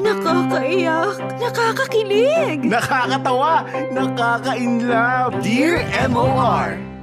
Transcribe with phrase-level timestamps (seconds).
[0.00, 2.66] Nakakaiyak, nakakakilig.
[2.66, 3.62] Nakakatawa,
[3.94, 5.38] nakaka-inlove.
[5.42, 6.93] Dear MOR!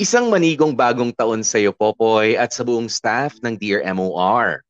[0.00, 4.64] Isang manigong bagong taon sa iyo, Popoy, at sa buong staff ng Dear MOR.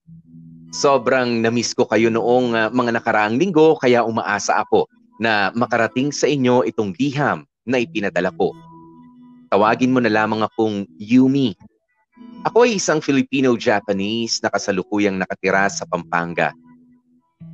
[0.74, 4.90] Sobrang namiss ko kayo noong uh, mga nakaraang linggo kaya umaasa ako
[5.22, 8.50] na makarating sa inyo itong liham na ipinadala ko.
[9.54, 11.54] Tawagin mo na lamang akong Yumi.
[12.43, 16.50] Ako ay isang Filipino-Japanese na kasalukuyang nakatira sa Pampanga.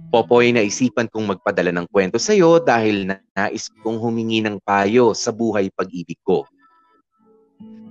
[0.09, 3.05] Popoy, naisipan kong magpadala ng kwento sa iyo dahil
[3.37, 6.49] nais kong humingi ng payo sa buhay pag-ibig ko.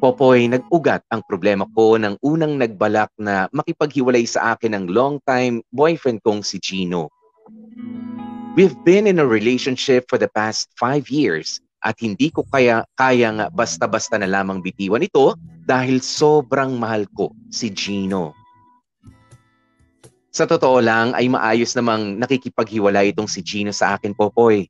[0.06, 6.22] Popoy, nag-ugat ang problema ko nang unang nagbalak na makipaghiwalay sa akin ng long-time boyfriend
[6.22, 7.10] kong si Gino.
[8.54, 13.50] We've been in a relationship for the past five years at hindi ko kaya kayang
[13.58, 15.34] basta-basta na lamang bitiwan ito
[15.66, 18.38] dahil sobrang mahal ko si Gino.
[20.30, 24.70] Sa totoo lang ay maayos namang nakikipaghiwalay itong si Gino sa akin, Popoy.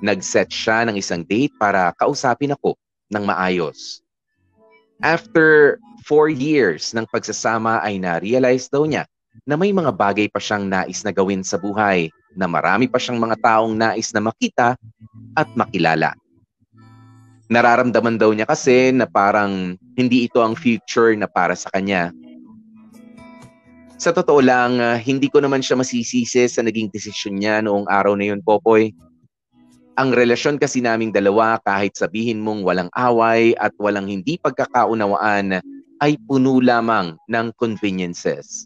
[0.00, 2.72] Nag-set siya ng isang date para kausapin ako
[3.12, 4.00] ng maayos.
[5.00, 9.08] After four years ng pagsasama ay na-realize daw niya
[9.48, 13.16] na may mga bagay pa siyang nais na gawin sa buhay, na marami pa siyang
[13.16, 14.76] mga taong nais na makita
[15.34, 16.12] at makilala.
[17.50, 22.14] Nararamdaman daw niya kasi na parang hindi ito ang future na para sa kanya.
[24.00, 28.16] Sa totoo lang, uh, hindi ko naman siya masisisi sa naging desisyon niya noong araw
[28.16, 28.94] na yun, Popoy.
[30.00, 35.60] Ang relasyon kasi naming dalawa kahit sabihin mong walang away at walang hindi pagkakaunawaan
[36.00, 38.64] ay puno lamang ng conveniences.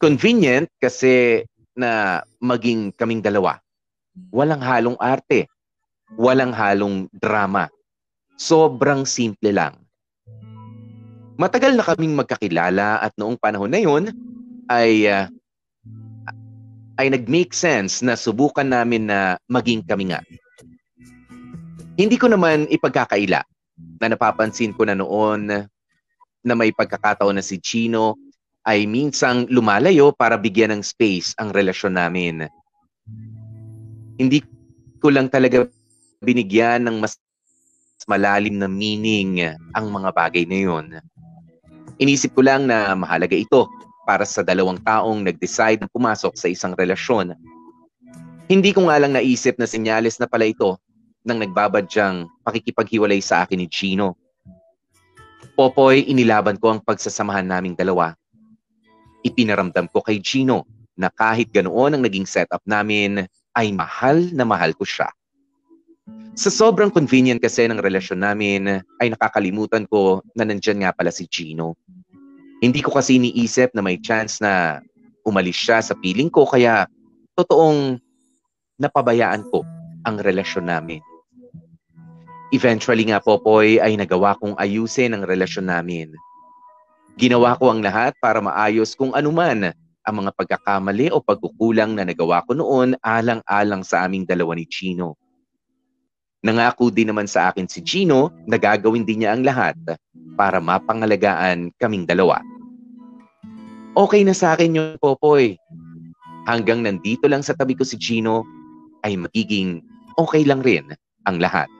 [0.00, 1.44] Convenient kasi
[1.76, 3.60] na maging kaming dalawa.
[4.32, 5.52] Walang halong arte.
[6.16, 7.68] Walang halong drama.
[8.40, 9.76] Sobrang simple lang.
[11.36, 14.08] Matagal na kaming magkakilala at noong panahon na yun
[14.72, 15.28] ay uh,
[17.02, 20.22] ay nag-make sense na subukan namin na maging kami nga.
[21.98, 23.42] Hindi ko naman ipagkakaila
[23.98, 25.66] na napapansin ko na noon
[26.46, 28.14] na may pagkakataon na si Chino
[28.62, 32.46] ay minsang lumalayo para bigyan ng space ang relasyon namin.
[34.14, 34.38] Hindi
[35.02, 35.66] ko lang talaga
[36.22, 37.18] binigyan ng mas
[38.06, 39.42] malalim na meaning
[39.74, 40.86] ang mga bagay na yun.
[41.98, 43.66] Inisip ko lang na mahalaga ito
[44.02, 47.34] para sa dalawang taong nag-decide na pumasok sa isang relasyon.
[48.50, 50.76] Hindi ko nga lang naisip na senyales na pala ito
[51.22, 54.18] nang nagbabadyang pakikipaghiwalay sa akin ni Chino.
[55.54, 58.18] Popoy, inilaban ko ang pagsasamahan naming dalawa.
[59.22, 60.66] Ipinaramdam ko kay Chino
[60.98, 65.12] na kahit ganoon ang naging setup namin, ay mahal na mahal ko siya.
[66.32, 71.28] Sa sobrang convenient kasi ng relasyon namin, ay nakakalimutan ko na nandyan nga pala si
[71.28, 71.76] Chino.
[72.62, 74.78] Hindi ko kasi iniisip na may chance na
[75.26, 76.86] umalis siya sa piling ko kaya
[77.34, 77.98] totoong
[78.78, 79.66] napabayaan ko
[80.06, 81.02] ang relasyon namin.
[82.54, 86.14] Eventually nga Popoy ay nagawa kong ayusin ang relasyon namin.
[87.18, 92.46] Ginawa ko ang lahat para maayos kung anuman ang mga pagkakamali o pagkukulang na nagawa
[92.46, 95.18] ko noon alang-alang sa aming dalawa ni Chino.
[96.42, 99.78] Nangako din naman sa akin si Chino na gagawin din niya ang lahat
[100.34, 102.42] para mapangalagaan kaming dalawa
[103.96, 105.56] okay na sa akin yung Popoy.
[106.48, 108.42] Hanggang nandito lang sa tabi ko si Chino,
[109.06, 109.82] ay magiging
[110.18, 110.90] okay lang rin
[111.26, 111.70] ang lahat.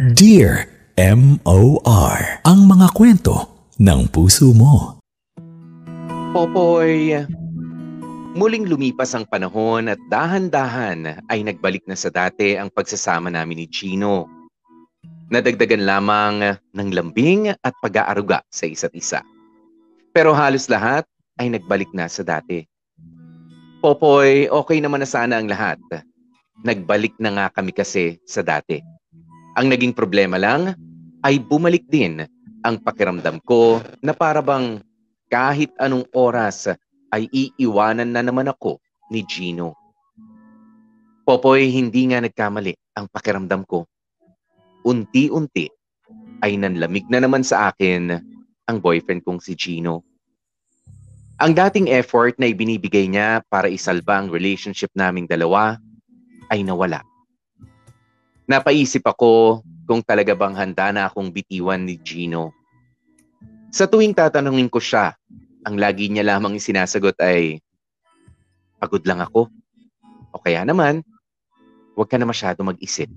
[0.00, 0.66] Dear
[0.96, 2.18] M.O.R.
[2.46, 3.36] Ang mga kwento
[3.78, 4.98] ng puso mo.
[6.34, 7.14] Popoy,
[8.34, 13.66] muling lumipas ang panahon at dahan-dahan ay nagbalik na sa dati ang pagsasama namin ni
[13.70, 14.26] Chino.
[15.30, 19.22] Nadagdagan lamang ng lambing at pag-aaruga sa isa't isa.
[20.10, 21.06] Pero halos lahat
[21.38, 22.66] ay nagbalik na sa dati.
[23.78, 25.78] Popoy, okay naman na sana ang lahat.
[26.66, 28.82] Nagbalik na nga kami kasi sa dati.
[29.54, 30.74] Ang naging problema lang
[31.22, 32.26] ay bumalik din
[32.66, 34.82] ang pakiramdam ko na para bang
[35.30, 36.66] kahit anong oras
[37.14, 38.82] ay iiwanan na naman ako
[39.14, 39.78] ni Gino.
[41.22, 43.86] Popoy, hindi nga nagkamali ang pakiramdam ko.
[44.82, 45.70] Unti-unti
[46.42, 48.18] ay nanlamig na naman sa akin
[48.66, 50.02] ang boyfriend kong si Gino.
[51.38, 55.78] Ang dating effort na ibinibigay niya para isalba ang relationship naming dalawa
[56.52, 57.00] ay nawala.
[58.44, 62.52] Napaisip ako kung talaga bang handa na akong bitiwan ni Gino.
[63.72, 65.16] Sa tuwing tatanungin ko siya
[65.64, 67.60] ang lagi niya lamang sinasagot ay,
[68.76, 69.48] pagod lang ako.
[70.30, 71.00] O kaya naman,
[71.96, 73.08] huwag ka na masyado mag-isip.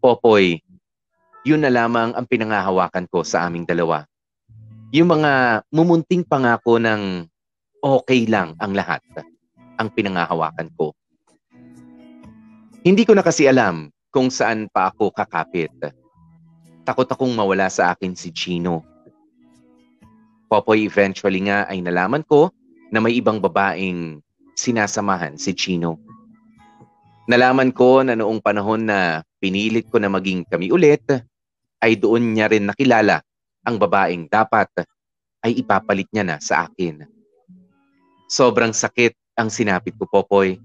[0.00, 0.64] Popoy,
[1.44, 4.08] yun na lamang ang pinangahawakan ko sa aming dalawa.
[4.90, 7.28] Yung mga mumunting pangako ng
[7.80, 9.00] okay lang ang lahat
[9.80, 10.92] ang pinangahawakan ko.
[12.84, 15.72] Hindi ko na kasi alam kung saan pa ako kakapit.
[16.84, 18.89] Takot akong mawala sa akin si Chino.
[20.50, 22.50] Popoy eventually nga ay nalaman ko
[22.90, 24.18] na may ibang babaeng
[24.58, 26.02] sinasamahan si Chino.
[27.30, 31.06] Nalaman ko na noong panahon na pinilit ko na maging kami ulit,
[31.78, 33.22] ay doon niya rin nakilala
[33.62, 34.68] ang babaeng dapat
[35.46, 37.06] ay ipapalit niya na sa akin.
[38.26, 40.58] Sobrang sakit ang sinapit ko, Popoy.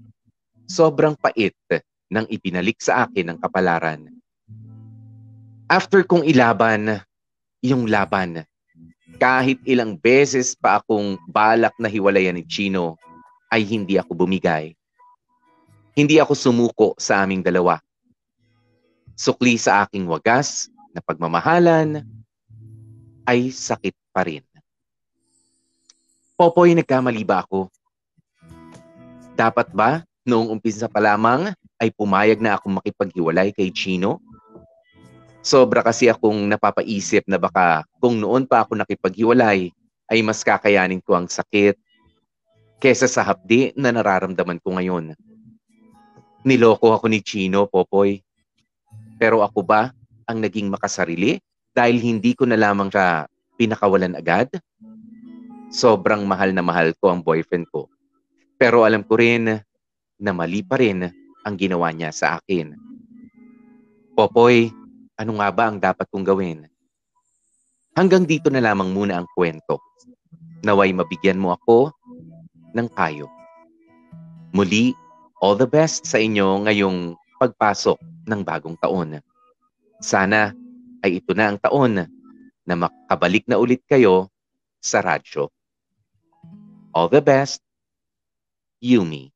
[0.66, 1.54] Sobrang pait
[2.10, 4.10] nang ipinalik sa akin ng kapalaran.
[5.70, 7.02] After kong ilaban,
[7.62, 8.46] yung laban,
[9.14, 12.98] kahit ilang beses pa akong balak na hiwalayan ni Chino,
[13.46, 14.74] ay hindi ako bumigay.
[15.94, 17.78] Hindi ako sumuko sa aming dalawa.
[19.16, 22.04] Sukli sa aking wagas na pagmamahalan,
[23.24, 24.44] ay sakit pa rin.
[26.36, 27.72] Popoy, nagkamali ba ako?
[29.32, 31.48] Dapat ba, noong umpisa pa lamang,
[31.80, 34.20] ay pumayag na akong makipaghiwalay kay Chino?
[35.46, 39.70] Sobra kasi akong napapaisip na baka kung noon pa ako nakipaghiwalay,
[40.10, 41.78] ay mas kakayanin ko ang sakit
[42.82, 45.14] kesa sa hapdi na nararamdaman ko ngayon.
[46.42, 48.18] Niloko ako ni Chino, Popoy.
[49.22, 49.94] Pero ako ba
[50.26, 51.38] ang naging makasarili
[51.70, 54.50] dahil hindi ko na lamang siya pinakawalan agad?
[55.70, 57.86] Sobrang mahal na mahal ko ang boyfriend ko.
[58.58, 59.62] Pero alam ko rin
[60.18, 61.06] na mali pa rin
[61.46, 62.74] ang ginawa niya sa akin.
[64.18, 64.85] Popoy,
[65.16, 66.68] ano nga ba ang dapat kong gawin?
[67.96, 69.80] Hanggang dito na lamang muna ang kwento.
[70.60, 71.92] Naway mabigyan mo ako
[72.76, 73.24] ng payo.
[74.52, 74.92] Muli,
[75.40, 77.96] all the best sa inyo ngayong pagpasok
[78.28, 79.20] ng bagong taon.
[80.04, 80.52] Sana
[81.00, 82.04] ay ito na ang taon
[82.68, 84.28] na makabalik na ulit kayo
[84.80, 85.48] sa radyo.
[86.92, 87.64] All the best,
[88.80, 89.35] Yumi.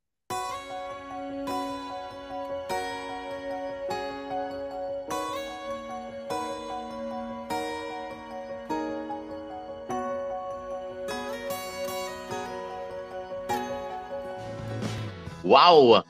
[15.50, 16.06] Wow!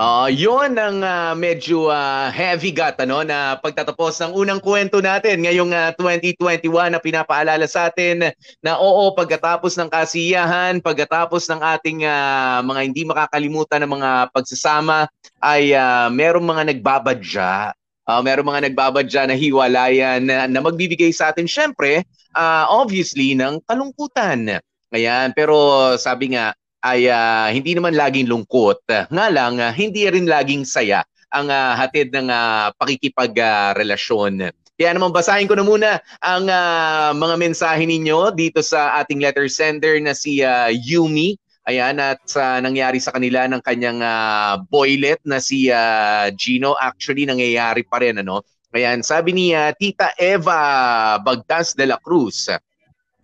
[0.00, 5.46] Uh, yun ang uh, medyo uh, heavy gut ano, na pagtatapos ng unang kwento natin
[5.46, 8.34] ngayong uh, 2021 na pinapaalala sa atin
[8.64, 15.06] na oo, pagkatapos ng kasiyahan, pagkatapos ng ating uh, mga hindi makakalimutan ng mga pagsasama,
[15.38, 17.76] ay uh, merong mga nagbabadya
[18.10, 22.02] uh, merong mga nagbabadya na hiwalayan na, na magbibigay sa atin syempre
[22.34, 24.58] uh, obviously ng kalungkutan.
[24.90, 25.54] Ayan, pero
[25.94, 28.84] sabi nga ay uh, hindi naman laging lungkot.
[28.88, 34.50] Nga lang, uh, hindi rin laging saya ang uh, hatid ng uh, pakikipagrelasyon.
[34.50, 35.90] Uh, Kaya naman basahin ko na muna
[36.24, 41.36] ang uh, mga mensahe ninyo dito sa ating letter sender na si uh, Yumi.
[41.68, 46.74] Ayan, at sa uh, nangyari sa kanila ng kanyang uh, boylet na si uh, Gino,
[46.80, 48.18] actually nangyayari pa rin.
[48.24, 48.40] Ano?
[48.72, 52.48] Ayan, sabi ni Tita Eva Bagdas de la Cruz.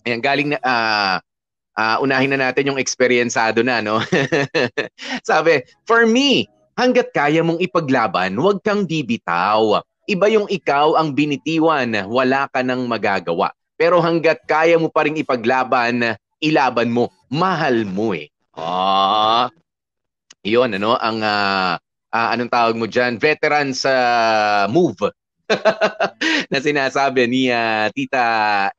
[0.04, 1.16] Ayan, galing na, uh,
[1.76, 4.00] uh, unahin na natin yung eksperyensado na, no?
[5.28, 9.84] Sabi, for me, hanggat kaya mong ipaglaban, huwag kang bibitaw.
[10.06, 13.52] Iba yung ikaw ang binitiwan, wala ka nang magagawa.
[13.76, 18.32] Pero hanggat kaya mo pa rin ipaglaban, ilaban mo, mahal mo eh.
[18.56, 19.52] Ah,
[20.40, 21.76] yun, ano, ang, uh,
[22.08, 23.92] uh, anong tawag mo dyan, veteran sa
[24.72, 25.12] move
[26.50, 28.24] na sinasabi ni uh, Tita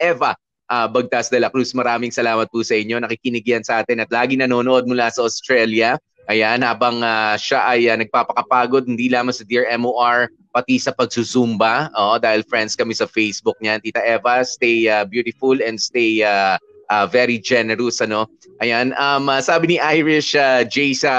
[0.01, 0.34] Eva
[0.72, 1.72] uh, Bagtas de la Cruz.
[1.72, 3.00] Maraming salamat po sa inyo.
[3.00, 5.96] Nakikinig yan sa atin at lagi nanonood mula sa Australia.
[6.28, 11.88] Ayan, habang uh, siya ay uh, nagpapakapagod, hindi lamang sa Dear MOR, pati sa pagsusumba.
[11.96, 13.80] Oo, dahil friends kami sa Facebook niyan.
[13.80, 16.60] Tita Eva, stay uh, beautiful and stay uh,
[16.92, 18.04] uh, very generous.
[18.04, 18.28] Ano?
[18.60, 21.16] Ayan, um, uh, sabi ni Irish uh, Jay sa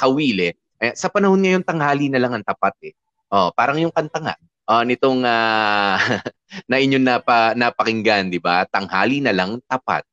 [0.00, 2.94] Kawile, eh, sa panahon ngayon, tanghali na lang ang tapat eh.
[3.28, 4.34] Oh, parang yung kanta nga
[4.70, 5.98] uh, nitong uh,
[6.70, 8.62] na inyong napa, napakinggan, di ba?
[8.70, 10.06] Tanghali na lang tapat.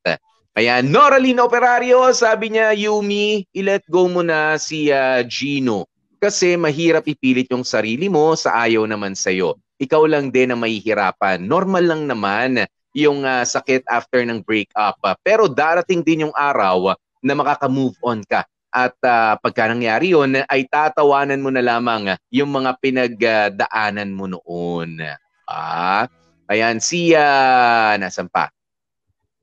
[0.50, 5.86] Kaya Noraline Operario, sabi niya, Yumi, i-let go mo na si uh, Gino.
[6.18, 9.54] Kasi mahirap ipilit yung sarili mo sa ayaw naman sa'yo.
[9.78, 11.46] Ikaw lang din ang mahihirapan.
[11.46, 14.98] Normal lang naman yung uh, sakit after ng breakup.
[15.22, 20.68] Pero darating din yung araw na makaka-move on ka at uh, pagka nangyari yun, ay
[20.68, 25.00] tatawanan mo na lamang yung mga pinagdaanan mo noon.
[25.48, 26.04] Ah,
[26.52, 28.52] ayan, si, uh, nasan pa?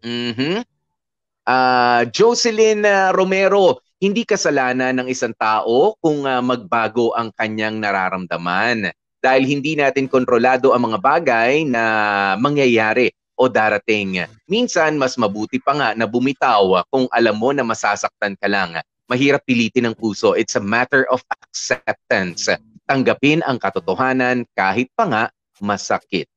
[0.06, 0.62] Mm-hmm.
[1.46, 8.94] Uh, Jocelyn uh, Romero, hindi kasalanan ng isang tao kung uh, magbago ang kanyang nararamdaman
[9.18, 11.84] dahil hindi natin kontrolado ang mga bagay na
[12.38, 14.30] mangyayari o darating.
[14.46, 18.78] Minsan, mas mabuti pa nga na bumitaw kung alam mo na masasaktan ka lang.
[19.06, 20.34] Mahirap pilitin ng puso.
[20.34, 22.50] It's a matter of acceptance.
[22.90, 25.24] Tanggapin ang katotohanan kahit pa nga
[25.62, 26.30] masakit.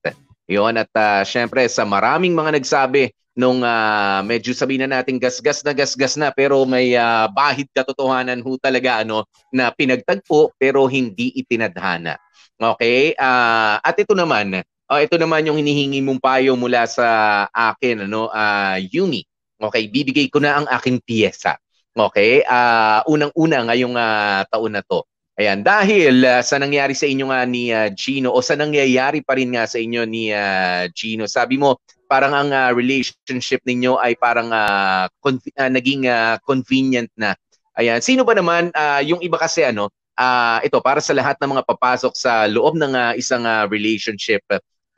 [0.48, 5.62] Yon at uh, syempre sa maraming mga nagsabi nung uh, medyo sabihin na natin gasgas
[5.62, 11.30] na gasgas na pero may uh, bahid katotohanan ho talaga ano na pinagtagpo pero hindi
[11.38, 12.18] itinadhana.
[12.58, 13.14] Okay?
[13.14, 14.58] Uh, at ito naman,
[14.90, 19.22] uh, ito naman yung hinihingi mong payo mula sa akin ano uh, Yumi.
[19.58, 21.58] Okay, bibigay ko na ang aking piyesa.
[21.98, 22.46] Okay?
[22.46, 25.02] Uh, unang-una ngayong uh, taon na to.
[25.38, 29.38] Ayan, dahil uh, sa nangyari sa inyo nga ni uh, Gino o sa nangyayari pa
[29.38, 31.78] rin nga sa inyo ni uh, Gino, sabi mo
[32.10, 37.38] parang ang uh, relationship ninyo ay parang uh, con- uh, naging uh, convenient na.
[37.78, 41.54] Ayan, sino ba naman uh, yung iba kasi ano, uh, ito para sa lahat ng
[41.54, 44.42] mga papasok sa loob ng uh, isang uh, relationship.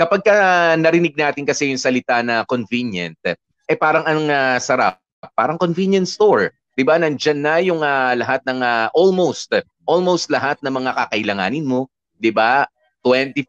[0.00, 3.20] Kapag uh, narinig natin kasi yung salita na convenient,
[3.68, 4.96] eh parang ang uh, sarap,
[5.36, 6.56] parang convenience store.
[6.80, 6.96] 'Di ba?
[6.96, 9.52] Nandiyan na yung uh, lahat ng uh, almost
[9.84, 12.64] almost lahat ng mga kakailanganin mo, 'di ba?
[13.04, 13.44] 24/7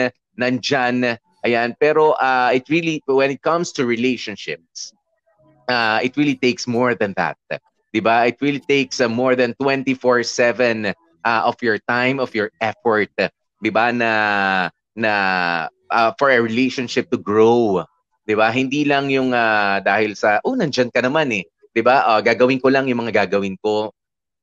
[0.00, 0.08] uh,
[0.40, 1.20] nandiyan.
[1.44, 4.96] Ayan, pero uh, it really when it comes to relationships,
[5.68, 7.36] uh, it really takes more than that.
[7.92, 8.24] 'Di ba?
[8.24, 10.96] It really takes uh, more than 24/7
[11.28, 13.12] uh, of your time, of your effort,
[13.60, 13.92] 'di ba?
[13.92, 14.12] Na
[14.96, 15.12] na
[15.92, 17.84] uh, for a relationship to grow.
[18.24, 18.48] 'Di ba?
[18.48, 21.44] Hindi lang yung uh, dahil sa oh nandiyan ka naman eh.
[21.72, 22.04] 'Di ba?
[22.08, 23.92] Uh, gagawin ko lang yung mga gagawin ko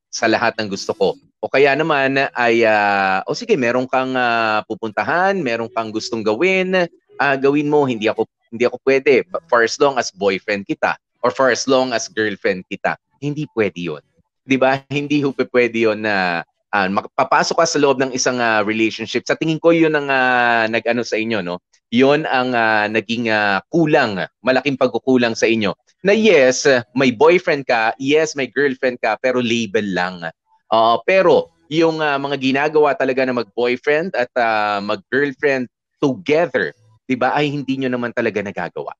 [0.09, 1.17] sa lahat ng gusto ko.
[1.43, 6.87] O kaya naman ay uh, o sige, meron kang uh, pupuntahan, meron kang gustong gawin,
[7.19, 11.29] uh, gawin mo, hindi ako hindi ako pwede for as long as boyfriend kita or
[11.29, 12.95] for as long as girlfriend kita.
[13.19, 14.03] Hindi pwede 'yon.
[14.45, 14.79] 'Di ba?
[14.87, 19.25] Hindi ho pwede 'yon na uh, makapasok ka sa loob ng isang uh, relationship.
[19.27, 21.59] Sa tingin ko 'yun ang uh, nag-ano sa inyo, no?
[21.95, 25.71] 'Yon ang uh, naging uh, kulang, malaking pagkukulang sa inyo
[26.03, 30.19] na yes, may boyfriend ka, yes, may girlfriend ka, pero label lang.
[30.67, 35.71] Uh, pero yung uh, mga ginagawa talaga na mag-boyfriend at uh, mag-girlfriend
[36.03, 36.75] together,
[37.07, 37.31] 'di ba?
[37.31, 38.91] Ay hindi niyo naman talaga nagagawa.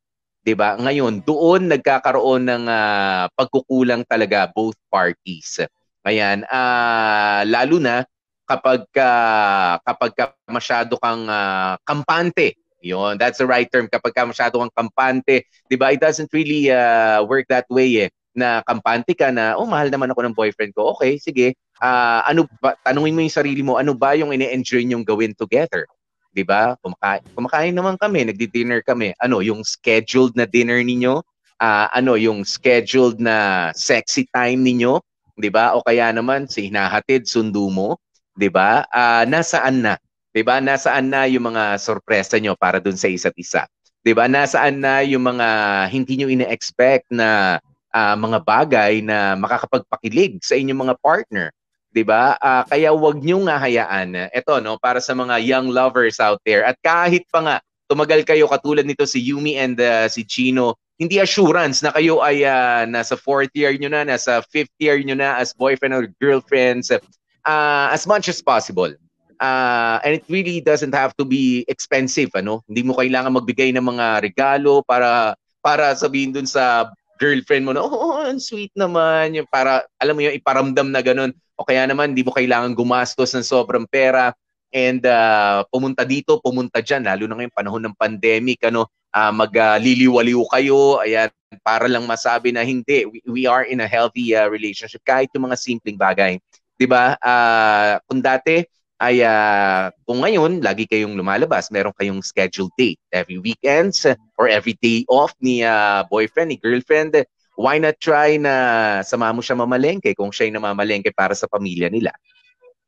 [0.42, 0.80] 'Di ba?
[0.80, 5.62] Ngayon, doon nagkakaroon ng uh, pagkukulang talaga both parties.
[6.06, 8.08] Ayan, uh, lalo na
[8.46, 14.30] kapag uh, kapag ka masyado kang uh, kampante Yon, that's the right term kapag ka
[14.30, 15.90] masyado kang kampante, 'di ba?
[15.90, 20.12] It doesn't really uh, work that way eh na kampante ka na, oh, mahal naman
[20.12, 20.92] ako ng boyfriend ko.
[20.94, 21.56] Okay, sige.
[21.80, 25.88] Uh, ano ba, tanungin mo yung sarili mo, ano ba yung ine-enjoy nyong gawin together?
[26.36, 26.76] 'Di ba?
[26.84, 29.16] Kumakain, kumakain naman kami, nagdi-dinner kami.
[29.24, 31.24] Ano, yung scheduled na dinner ninyo?
[31.56, 35.00] Uh, ano, yung scheduled na sexy time ninyo?
[35.40, 35.74] 'Di ba?
[35.80, 37.96] O kaya naman si hinahatid sundo mo,
[38.36, 38.84] 'di ba?
[38.92, 39.96] Uh, nasaan na?
[40.36, 40.60] 'Di ba?
[40.60, 43.64] Nasaan na yung mga sorpresa nyo para dun sa isa't isa?
[44.04, 44.28] 'Di ba?
[44.28, 45.48] Nasaan na yung mga
[45.88, 47.64] hindi nyo ine-expect na
[47.96, 51.48] uh, mga bagay na makakapagpakilig sa inyong mga partner?
[51.96, 52.36] 'Di ba?
[52.36, 54.28] Uh, kaya wag niyo nga hayaan.
[54.36, 57.56] Ito no, para sa mga young lovers out there at kahit pa nga
[57.88, 62.44] tumagal kayo katulad nito si Yumi and uh, si Chino, hindi assurance na kayo ay
[62.44, 66.92] uh, nasa fourth year nyo na, nasa fifth year nyo na as boyfriend or girlfriends,
[66.92, 68.92] uh, as much as possible
[69.40, 72.62] uh, and it really doesn't have to be expensive ano?
[72.68, 77.82] Hindi mo kailangan magbigay ng mga regalo para para sabihin dun sa girlfriend mo na
[77.82, 79.36] oh ang sweet naman.
[79.36, 81.32] Yung para alam mo yung iparamdam na ganun.
[81.56, 84.36] O kaya naman hindi mo kailangan gumastos ng sobrang pera.
[84.76, 88.92] And uh, pumunta dito pumunta diyan lalo na ngayong panahon ng pandemic ano?
[89.16, 90.80] Uh, magliliwaliw uh, kayo.
[91.00, 91.32] Ayan
[91.64, 93.08] para lang masabi na hindi.
[93.08, 95.00] We, we are in a healthy uh, relationship.
[95.08, 96.36] Kahit yung mga simpleng bagay.
[96.76, 97.16] 'di ba?
[97.20, 98.64] Uh, kung dati
[99.06, 104.02] ay uh, kung ngayon lagi kayong lumalabas, meron kayong scheduled date every weekends
[104.42, 107.14] or every day off ni uh, boyfriend, ni girlfriend,
[107.54, 111.94] why not try na sama mo siya mamalengke kung siya ay namamalengke para sa pamilya
[111.94, 112.10] nila?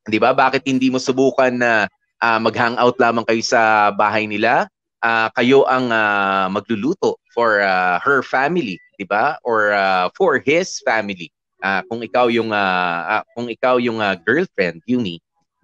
[0.07, 0.33] 'Di ba?
[0.33, 1.85] Bakit hindi mo subukan na
[2.23, 4.65] uh, mag-hangout lamang kayo sa bahay nila?
[4.97, 9.37] Uh, kayo ang uh, magluluto for uh, her family, 'di ba?
[9.45, 11.29] Or uh, for his family.
[11.61, 15.17] Uh, kung ikaw yung uh, uh, kung ikaw yung uh, girlfriend, Yumi,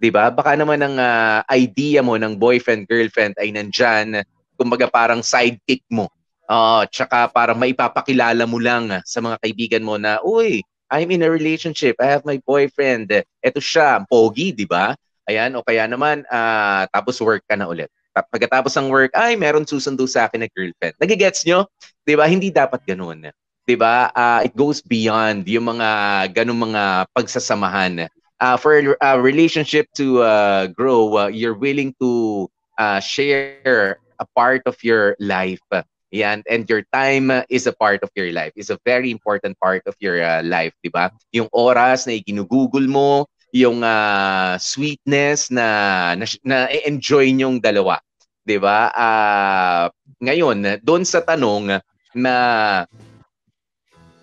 [0.04, 0.28] 'di ba?
[0.28, 4.20] Baka naman ang uh, idea mo ng boyfriend girlfriend ay nandiyan,
[4.60, 6.12] kumbaga parang sidekick mo.
[6.44, 10.60] Uh, tsaka parang maipapakilala mo lang sa mga kaibigan mo na, uy,
[10.92, 13.08] I'm in a relationship, I have my boyfriend,
[13.40, 14.92] eto siya, pogi, di ba?
[15.24, 17.88] Ayan, o kaya naman, uh, tapos work ka na ulit.
[18.12, 21.00] Ta- Pagkatapos ng work, ay, meron susundo sa akin na girlfriend.
[21.00, 21.64] Nagigets nyo?
[22.04, 22.28] 'Di ba?
[22.28, 23.32] Hindi dapat ganun.
[23.64, 24.12] 'Di ba?
[24.12, 25.88] Ah, it goes beyond yung mga
[26.36, 28.04] ganung mga pagsasamahan.
[28.42, 34.62] Ah, for a relationship to uh, grow, uh, you're willing to uh, share a part
[34.66, 35.62] of your life.
[36.10, 38.54] Yan, and your time is a part of your life.
[38.54, 41.10] Is a very important part of your uh, life, 'di ba?
[41.34, 47.98] Yung oras na iginugugol mo, yung uh, sweetness na na, na enjoy nyong dalawa,
[48.46, 48.94] 'di ba?
[48.94, 49.84] Uh,
[50.22, 51.82] ngayon, doon sa tanong
[52.14, 52.34] na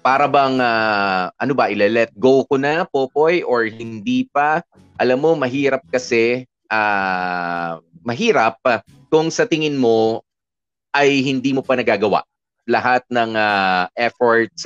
[0.01, 4.65] para bang uh, ano ba ile-let go ko na Popoy or hindi pa?
[4.97, 8.57] Alam mo, mahirap kasi uh, mahirap
[9.13, 10.25] kung sa tingin mo
[10.91, 12.25] ay hindi mo pa nagagawa
[12.65, 14.65] lahat ng uh, efforts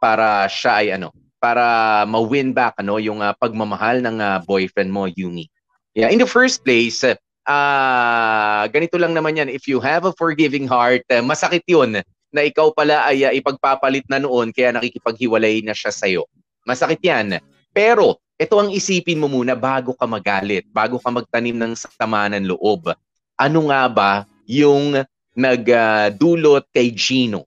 [0.00, 5.04] para siya ay ano para ma-win back ano yung uh, pagmamahal ng uh, boyfriend mo
[5.08, 5.48] Yumi.
[5.92, 9.52] Yeah, in the first place, uh, ganito lang naman yan.
[9.52, 12.00] If you have a forgiving heart, uh, masakit 'yun
[12.34, 16.26] na ikaw pala ay uh, ipagpapalit na noon kaya nakikipaghiwalay na siya sa iyo.
[16.66, 17.38] Masakit 'yan.
[17.70, 22.50] Pero ito ang isipin mo muna bago ka magalit, bago ka magtanim ng sama ng
[22.50, 22.90] loob.
[23.38, 24.12] Ano nga ba
[24.50, 25.06] yung
[25.38, 27.46] nagdulot uh, kay Gino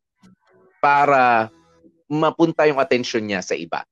[0.79, 1.51] para
[2.07, 3.83] mapunta yung attention niya sa iba.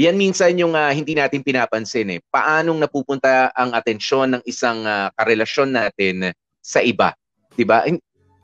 [0.00, 2.20] Yan minsan yung uh, hindi natin pinapansin eh.
[2.32, 6.32] Paanong napupunta ang atensyon ng isang uh, karelasyon natin
[6.64, 7.12] sa iba?
[7.52, 7.84] 'Di ba?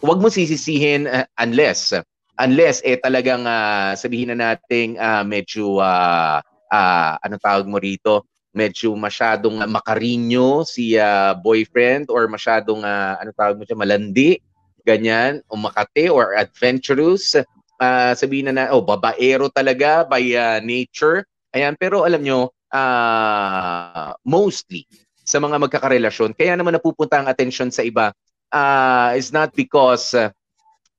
[0.01, 1.97] Huwag mo sisisihin uh, unless
[2.37, 8.29] unless eh talagang uh, sabihin na nating uh, medyo uh, uh, ano tawag mo rito?
[8.57, 14.41] Medyo masyadong makarinyo si uh, boyfriend or masyadong uh, ano tawag mo siya malandi
[14.87, 17.35] ganyan, o makate or adventurous,
[17.83, 21.27] uh, sabihin na na, oh, babaero talaga by uh, nature.
[21.51, 24.87] Ayan, pero alam nyo, uh, mostly
[25.27, 28.15] sa mga magkakarelasyon, kaya naman napupunta ang attention sa iba
[28.53, 30.31] uh, is not because uh,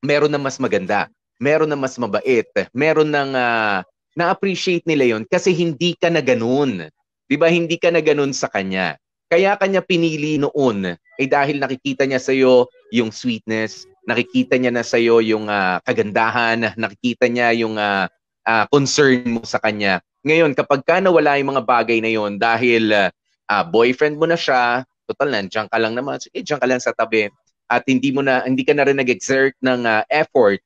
[0.03, 3.81] meron na mas maganda, meron na mas mabait, meron nang uh,
[4.17, 6.89] na-appreciate nila yon kasi hindi ka na ganun.
[7.29, 7.51] 'Di ba?
[7.53, 8.97] Hindi ka na ganun sa kanya.
[9.27, 14.87] Kaya kanya pinili noon eh dahil nakikita niya sa iyo yung sweetness, nakikita niya na
[14.87, 18.07] sa iyo yung uh, kagandahan, nakikita niya yung uh,
[18.47, 19.99] uh, concern mo sa kanya.
[20.23, 24.87] Ngayon, kapag ka nawala yung mga bagay na yon dahil uh, boyfriend mo na siya,
[25.03, 27.27] total nandiyan ka lang naman, sige, diyan ka lang sa tabi
[27.67, 30.63] at hindi mo na hindi ka na rin nag-exert ng uh, effort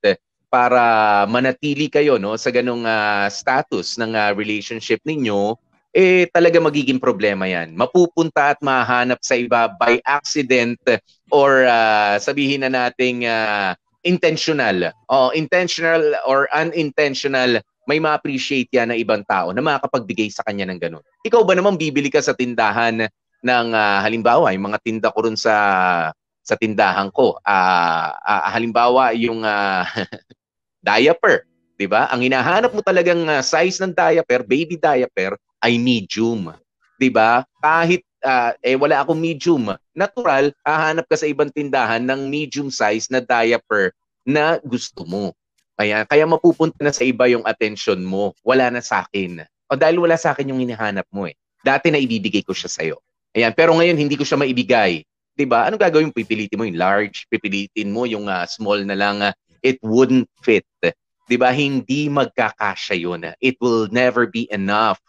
[0.51, 0.83] para
[1.31, 5.55] manatili kayo no sa ganung uh, status ng uh, relationship ninyo
[5.91, 7.75] eh talaga magiging problema yan.
[7.75, 10.79] Mapupunta at mahanap sa iba by accident
[11.27, 13.75] or uh, sabihin na nating uh,
[14.07, 14.95] intentional.
[15.11, 17.59] O intentional or unintentional,
[17.91, 21.03] may ma-appreciate yan na ibang tao na makakapagbigay sa kanya ng ganun.
[21.27, 23.11] Ikaw ba naman bibili ka sa tindahan
[23.43, 25.53] ng uh, halimbawa, yung mga tinda ko rin sa
[26.41, 27.37] sa tindahan ko.
[27.45, 29.85] Uh, uh, halimbawa, yung uh,
[30.85, 31.45] diaper,
[31.77, 32.09] 'di ba?
[32.13, 36.53] Ang hinahanap mo talagang uh, size ng diaper, baby diaper, ay medium.
[36.97, 37.45] 'Di ba?
[37.61, 43.09] Kahit uh, eh wala akong medium, natural hahanap ka sa ibang tindahan ng medium size
[43.09, 43.93] na diaper
[44.25, 45.33] na gusto mo.
[45.77, 48.37] Kaya kaya mapupunta na sa iba yung attention mo.
[48.45, 49.41] Wala na sa akin.
[49.71, 51.33] O dahil wala sa akin yung hinahanap mo eh.
[51.65, 53.01] Dati na ibibigay ko siya sa iyo.
[53.31, 55.01] Ayan, pero ngayon hindi ko siya maibigay.
[55.35, 55.67] 'Di ba?
[55.67, 56.11] Ano gagawin?
[56.11, 59.23] Pipilitin mo yung large, pipilitin mo yung uh, small na lang.
[59.23, 60.67] Uh, it wouldn't fit.
[61.27, 61.55] 'Di ba?
[61.55, 63.31] Hindi magkakasya 'yun.
[63.39, 64.99] It will never be enough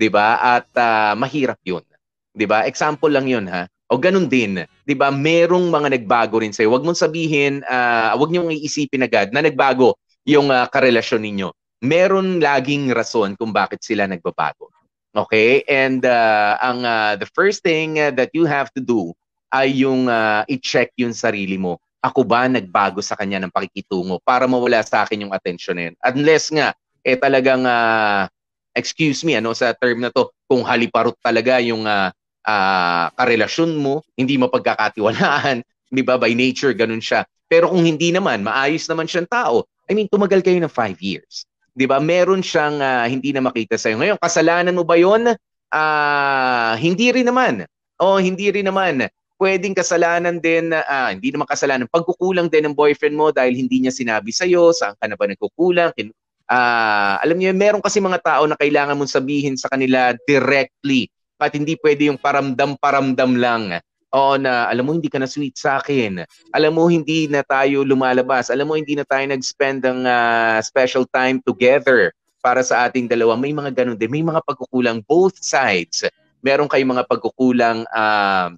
[0.00, 0.40] 'di ba?
[0.40, 1.84] At uh, mahirap 'yun.
[2.32, 2.64] 'Di ba?
[2.64, 3.68] Example lang 'yun ha.
[3.90, 5.10] O ganun din, 'di ba?
[5.10, 6.70] Merong mga nagbago rin sa'yo.
[6.70, 11.48] Huwag mong sabihin, uh, huwag niyo iisipin agad na nagbago yung uh, karelasyon ninyo.
[11.82, 14.70] Meron laging rason kung bakit sila nagbabago.
[15.10, 15.66] Okay?
[15.66, 19.10] And uh, ang uh, the first thing uh, that you have to do
[19.50, 21.78] ay yung uh, i-check yung sarili mo.
[22.00, 25.94] Ako ba nagbago sa kanya ng pakikitungo para mawala sa akin yung attention na yun?
[26.00, 26.72] Unless nga,
[27.04, 28.24] eh talagang uh,
[28.72, 32.08] excuse me, ano sa term na to, kung haliparot talaga yung uh,
[32.46, 35.60] uh, karelasyon mo, hindi mapagkakatiwalaan,
[35.96, 36.16] di ba?
[36.16, 37.26] By nature, ganun siya.
[37.50, 39.66] Pero kung hindi naman, maayos naman siyang tao.
[39.90, 41.42] I mean, tumagal kayo ng five years.
[41.74, 41.98] Di ba?
[41.98, 43.98] Meron siyang uh, hindi na makita sa'yo.
[43.98, 45.34] Ngayon, kasalanan mo ba yon?
[45.70, 47.66] Uh, hindi rin naman.
[47.98, 49.10] O, oh, hindi rin naman.
[49.40, 53.88] Pwedeng kasalanan din, uh, hindi naman kasalanan, pagkukulang din ng boyfriend mo dahil hindi niya
[53.88, 56.12] sinabi sa'yo, saan ka na ba nagkukulang, kin-
[56.44, 61.08] uh, alam niyo, meron kasi mga tao na kailangan mong sabihin sa kanila directly
[61.40, 63.80] at hindi pwede yung paramdam-paramdam lang.
[64.12, 66.26] Oo na, alam mo, hindi ka na sweet sa akin.
[66.52, 68.52] Alam mo, hindi na tayo lumalabas.
[68.52, 73.38] Alam mo, hindi na tayo nag-spend ng uh, special time together para sa ating dalawa.
[73.38, 74.10] May mga ganun din.
[74.10, 76.04] May mga pagkukulang both sides.
[76.42, 78.50] Meron kayong mga pagkukulang uh,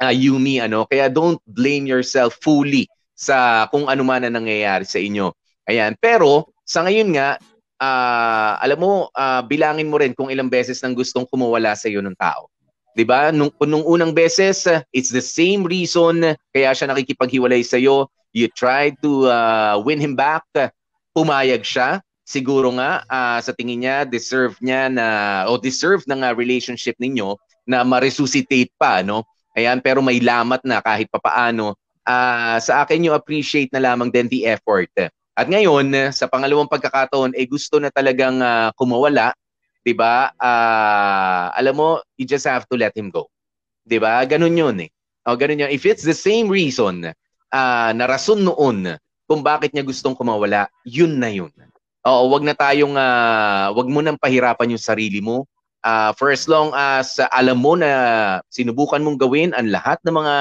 [0.00, 0.88] uh, Yumi ano.
[0.88, 5.30] Kaya don't blame yourself fully sa kung ano man ang nangyayari sa inyo.
[5.68, 5.94] Ayan.
[6.00, 7.36] Pero sa ngayon nga,
[7.80, 12.00] uh, alam mo, uh, bilangin mo rin kung ilang beses nang gustong kumawala sa iyo
[12.00, 12.48] ng tao.
[12.96, 13.30] 'Di ba?
[13.30, 18.10] Nung, nung unang beses, it's the same reason kaya siya nakikipaghiwalay sa iyo.
[18.30, 20.46] You tried to uh, win him back.
[21.10, 21.98] Pumayag siya.
[22.22, 25.06] Siguro nga uh, sa tingin niya deserve niya na
[25.50, 27.34] o deserve ng relationship ninyo
[27.66, 29.26] na ma-resuscitate pa, no?
[29.58, 31.74] Ayan, pero may lamat na kahit papaano.
[32.06, 34.90] Uh, sa akin yung appreciate na lamang din the effort.
[35.34, 39.34] At ngayon, sa pangalawang pagkakataon, eh gusto na talagang uh, kumawala
[39.84, 40.32] 'di ba?
[40.36, 43.28] Uh, alam mo, you just have to let him go.
[43.84, 44.20] 'Di ba?
[44.28, 44.90] Ganun 'yun eh.
[45.24, 45.70] O ganun 'yun.
[45.72, 47.10] If it's the same reason
[47.50, 51.52] uh, na rason noon kung bakit niya gustong kumawala, yun na yun.
[52.00, 55.44] Oo, wag na tayong uh, wag mo nang pahirapan yung sarili mo.
[55.80, 57.88] Uh, for as long as uh, alam mo na
[58.52, 60.36] sinubukan mong gawin ang lahat ng mga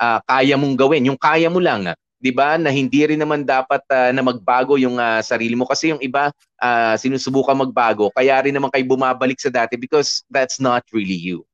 [0.00, 2.56] uh, kaya mong gawin, yung kaya mo lang, 'di ba?
[2.56, 6.32] Na hindi rin naman dapat uh, na magbago yung uh, sarili mo kasi yung iba
[6.62, 11.44] uh, sinusubukan magbago, kaya rin naman kayo bumabalik sa dati because that's not really you.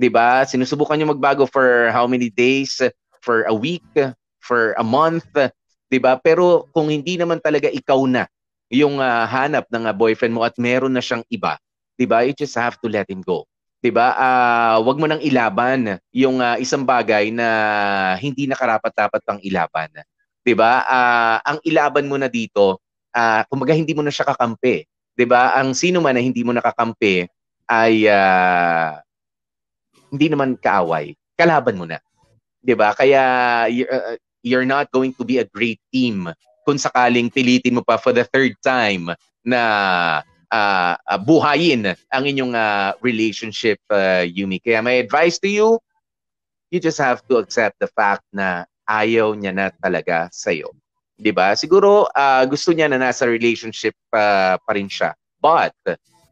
[0.00, 0.48] 'Di ba?
[0.48, 2.80] Sinusubukan niyo magbago for how many days?
[3.22, 3.86] For a week,
[4.42, 5.28] for a month,
[5.92, 6.16] 'di ba?
[6.18, 8.24] Pero kung hindi naman talaga ikaw na
[8.72, 11.60] yung uh, hanap ng uh, boyfriend mo at meron na siyang iba,
[12.02, 12.26] 'di ba?
[12.26, 13.46] You just have to let him go.
[13.78, 14.18] 'di ba?
[14.18, 17.46] Uh, wag mo nang ilaban yung uh, isang bagay na
[18.18, 19.86] hindi nakarapat-dapat pang ilaban.
[20.42, 20.82] 'di ba?
[20.82, 22.82] Uh, ang ilaban mo na dito,
[23.14, 24.82] uh, kumbaga hindi mo na siya kakampi,
[25.14, 25.54] 'di ba?
[25.54, 27.30] Ang sino man na hindi mo nakakampi
[27.70, 28.98] ay uh,
[30.10, 32.02] hindi naman kaaway, kalaban mo na.
[32.58, 32.98] 'Di ba?
[32.98, 33.22] Kaya
[33.70, 36.26] you're, uh, you're not going to be a great team
[36.66, 39.62] kung sakaling pilitin mo pa for the third time na
[40.52, 44.60] uh, uh, buhayin ang inyong uh, relationship, uh, Yumi.
[44.60, 45.80] Kaya my advice to you,
[46.68, 50.76] you just have to accept the fact na ayaw niya na talaga sa iyo.
[51.16, 51.56] 'Di ba?
[51.56, 55.16] Siguro uh, gusto niya na nasa relationship uh, pa rin siya.
[55.42, 55.74] But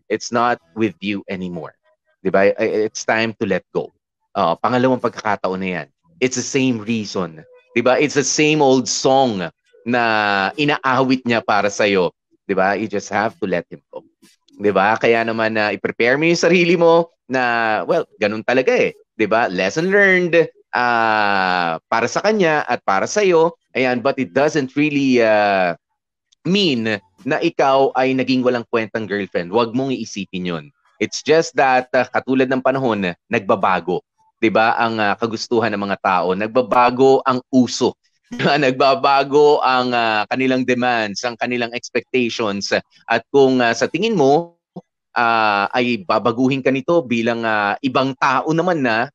[0.07, 1.75] it's not with you anymore.
[2.23, 2.53] ba?
[2.59, 3.91] It's time to let go.
[4.35, 5.89] Uh, pangalawang pagkakataon na 'yan.
[6.19, 7.43] It's the same reason.
[7.81, 7.97] ba?
[7.97, 9.47] It's the same old song
[9.87, 10.03] na
[10.59, 12.11] inaawit niya para sa iyo.
[12.45, 12.75] 'Di ba?
[12.75, 14.10] You just have to let him go.
[14.61, 15.01] 'Di ba?
[15.01, 18.93] Kaya naman na uh, i-prepare mo 'yung sarili mo na well, ganun talaga eh.
[19.17, 19.49] 'Di ba?
[19.49, 20.37] Lesson learned
[20.77, 23.57] uh, para sa kanya at para sa iyo.
[23.73, 25.73] Ayan, but it doesn't really uh,
[26.45, 29.49] mean na ikaw ay naging walang kwentang girlfriend.
[29.49, 30.65] Huwag mong iisipin 'yon.
[31.01, 34.05] It's just that uh, katulad ng panahon, nagbabago.
[34.37, 34.77] 'Di ba?
[34.77, 37.97] Ang uh, kagustuhan ng mga tao, nagbabago ang uso.
[38.39, 42.71] Nagbabago ang uh, kanilang demands, ang kanilang expectations.
[43.11, 44.55] At kung uh, sa tingin mo
[45.15, 49.11] uh, ay babaguhin ka nito bilang uh, ibang tao naman na,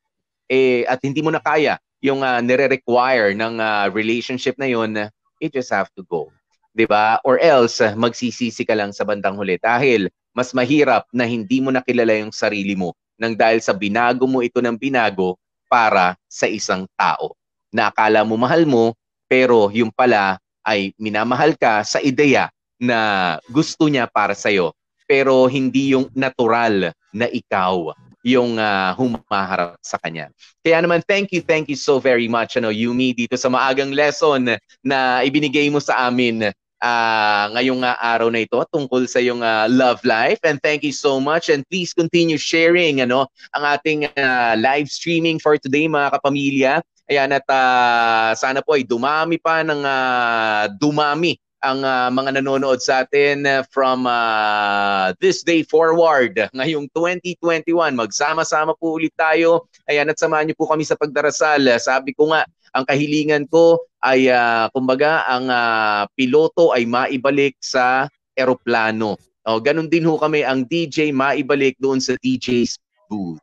[0.51, 5.09] eh, at hindi mo na kaya yung uh, nire-require ng uh, relationship na yun,
[5.41, 6.29] you just have to go.
[6.75, 7.23] 'Di ba?
[7.23, 12.11] Or else magsisisi ka lang sa bandang huli dahil mas mahirap na hindi mo nakilala
[12.19, 15.39] yung sarili mo nang dahil sa binago mo ito ng binago
[15.71, 17.31] para sa isang tao.
[17.71, 18.91] Na akala mo mahal mo,
[19.25, 22.49] pero yung pala ay minamahal ka sa ideya
[22.81, 24.73] na gusto niya para sa iyo,
[25.05, 27.93] pero hindi yung natural na ikaw
[28.25, 30.33] yung uh, humaharap sa kanya.
[30.65, 34.57] Kaya naman, thank you, thank you so very much, ano, Yumi, dito sa maagang lesson
[34.81, 36.49] na ibinigay mo sa amin
[36.81, 40.41] uh, ngayong uh, araw na ito tungkol sa yung uh, love life.
[40.41, 41.53] And thank you so much.
[41.53, 46.73] And please continue sharing ano, ang ating uh, live streaming for today, mga kapamilya.
[47.05, 52.81] Ayan, at uh, sana po ay dumami pa ng uh, dumami ang uh, mga nanonood
[52.81, 56.33] sa atin from uh, this day forward.
[56.57, 59.69] Ngayong 2021, magsama-sama po ulit tayo.
[59.85, 61.61] Ayan, at samahan niyo po kami sa pagdarasal.
[61.77, 62.41] Sabi ko nga,
[62.73, 69.13] ang kahilingan ko ay uh, kumbaga ang uh, piloto ay maibalik sa eroplano.
[69.45, 73.37] O, ganun din ho kami ang DJ maibalik doon sa DJ's booth.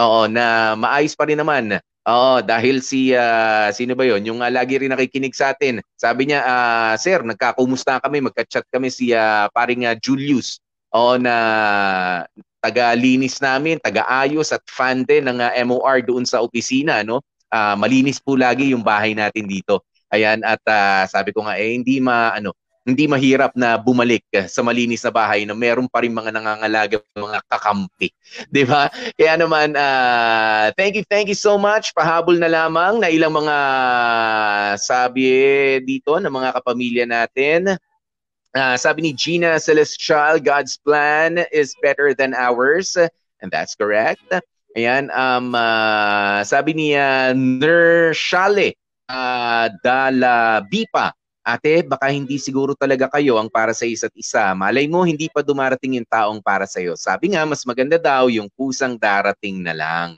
[0.00, 4.20] Oo, na maayos pa rin naman Oo, dahil si uh, sino ba 'yon?
[4.28, 5.80] Yung uh, lagi rin nakikinig sa atin.
[5.96, 10.60] Sabi niya, uh, "Sir, nagkakumusta kami, magka-chat kami si uh, paring uh, Julius."
[10.92, 11.34] Oo na
[12.60, 17.24] taga-linis namin, taga-ayos at fan din ng uh, MOR doon sa opisina, no?
[17.48, 19.80] Uh, malinis po lagi yung bahay natin dito.
[20.12, 22.52] Ayan at uh, sabi ko nga eh hindi ma ano,
[22.84, 27.40] hindi mahirap na bumalik sa malinis na bahay na meron pa rin mga nangangalaga, mga
[27.48, 28.12] kakampi.
[28.54, 28.92] Di ba?
[29.16, 31.96] Kaya naman, uh, thank you, thank you so much.
[31.96, 33.56] Pahabol na lamang na ilang mga
[34.76, 35.26] sabi
[35.80, 37.72] dito ng mga kapamilya natin.
[38.54, 43.00] Uh, sabi ni Gina Celestial, God's plan is better than ours.
[43.40, 44.28] And that's correct.
[44.76, 48.76] Ayan, um, uh, sabi ni uh, Nershale
[49.08, 54.56] uh, Dala Bipa, Ate, baka hindi siguro talaga kayo ang para sa isa't isa.
[54.56, 56.96] Malay mo, hindi pa dumarating yung taong para sa iyo.
[56.96, 60.16] Sabi nga, mas maganda daw yung pusang darating na lang.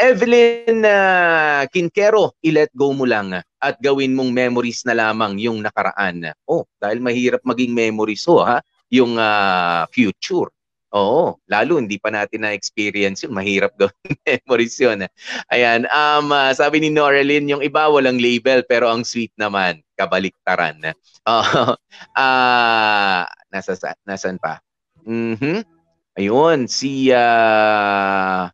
[0.00, 6.32] Evelyn uh, Kinkero, i-let go mo lang at gawin mong memories na lamang yung nakaraan.
[6.48, 8.64] Oh, dahil mahirap maging memories ho, ha?
[8.88, 10.48] Yung uh, future.
[10.92, 13.32] Oo, lalo hindi pa natin na-experience yun.
[13.32, 15.04] Mahirap gawin memories yun.
[15.48, 20.76] Ayan, um, uh, sabi ni Norelyn, yung iba walang label pero ang sweet naman, kabaliktaran.
[21.22, 21.78] Uh,
[22.18, 24.58] uh, nasa, nasan pa?
[25.06, 25.62] Mm-hmm.
[26.18, 27.14] Ayun, si...
[27.14, 28.50] Uh,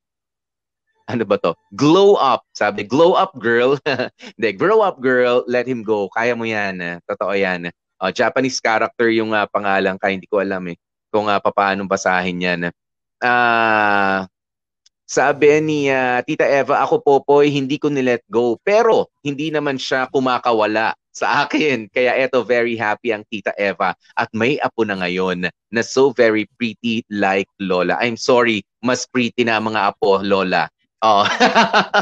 [1.08, 1.56] ano ba to?
[1.72, 2.44] Glow up.
[2.52, 3.80] Sabi, glow up girl.
[4.36, 6.12] Hindi, grow up girl, let him go.
[6.12, 7.00] Kaya mo yan.
[7.08, 7.72] Totoo yan.
[7.96, 12.44] Uh, Japanese character yung uh, pangalan ka, hindi ko alam eh kung uh, paano basahin
[12.44, 12.60] yan.
[13.18, 14.18] Ah, uh,
[15.08, 18.60] sabi ni uh, Tita Eva, ako Popoy, hindi ko ni-let go.
[18.60, 21.90] Pero hindi naman siya kumakawala sa akin.
[21.90, 23.92] Kaya eto, very happy ang Tita Eva.
[24.14, 27.98] At may apo na ngayon na so very pretty like Lola.
[27.98, 30.70] I'm sorry, mas pretty na mga apo, Lola.
[30.98, 31.22] Oh.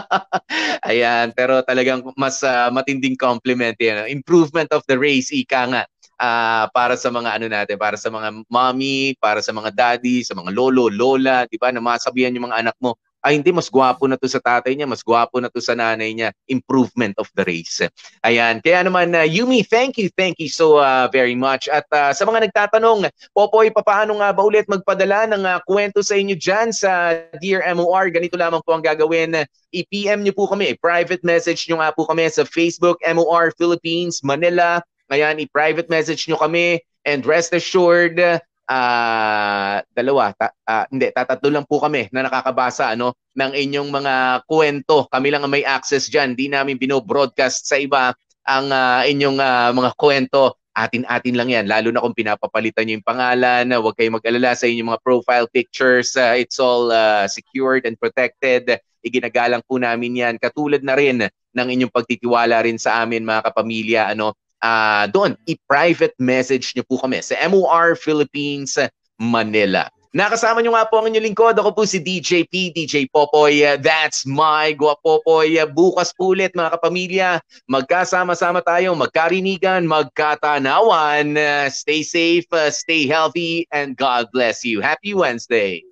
[0.88, 4.08] Ayan, pero talagang mas uh, matinding compliment yan.
[4.08, 5.82] Improvement of the race, ika nga
[6.20, 10.32] uh, para sa mga ano natin, para sa mga mommy, para sa mga daddy, sa
[10.32, 11.72] mga lolo, lola, 'di ba?
[11.72, 12.96] Na masabihan yung mga anak mo,
[13.26, 16.14] ay hindi mas gwapo na to sa tatay niya, mas gwapo na to sa nanay
[16.14, 16.30] niya.
[16.46, 17.82] Improvement of the race.
[18.22, 18.62] Ayan.
[18.62, 21.66] Kaya naman uh, Yumi, thank you, thank you so uh, very much.
[21.66, 26.14] At uh, sa mga nagtatanong, Popoy, paano nga ba ulit magpadala ng uh, kwento sa
[26.14, 28.14] inyo diyan sa Dear MOR?
[28.14, 29.42] Ganito lamang po ang gagawin.
[29.74, 34.78] I-PM niyo po kami, private message niyo nga po kami sa Facebook MOR Philippines Manila
[35.06, 38.18] Ayan, i-private message nyo kami and rest assured,
[38.66, 44.14] uh, dalawa, ta, uh, hindi, tatatlo lang po kami na nakakabasa ano, ng inyong mga
[44.44, 45.06] kwento.
[45.08, 46.34] Kami lang ang may access dyan.
[46.34, 48.12] Di namin bino-broadcast sa iba
[48.46, 50.58] ang uh, inyong uh, mga kwento.
[50.76, 54.92] Atin-atin lang yan, lalo na kung pinapapalitan nyo yung pangalan, huwag kayong mag-alala sa inyong
[54.92, 56.12] mga profile pictures.
[56.20, 58.76] Uh, it's all uh, secured and protected.
[59.00, 60.34] Iginagalang po namin yan.
[60.36, 61.24] Katulad na rin
[61.56, 64.02] ng inyong pagtitiwala rin sa amin mga kapamilya.
[64.12, 68.76] Ano, uh, doon, i-private message nyo po kami sa MOR Philippines
[69.16, 69.88] Manila.
[70.16, 71.52] Nakasama nyo nga po ang inyong lingkod.
[71.60, 73.60] Ako po si DJ P, DJ Popoy.
[73.76, 75.60] That's my Guapopoy.
[75.76, 77.30] Bukas po ulit mga kapamilya.
[77.68, 81.36] Magkasama-sama tayo, magkarinigan, magkatanawan.
[81.68, 84.80] Stay safe, stay healthy, and God bless you.
[84.80, 85.84] Happy Wednesday.